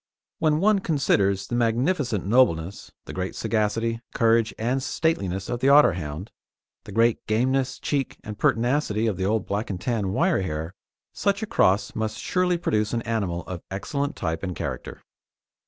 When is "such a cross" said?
11.13-11.93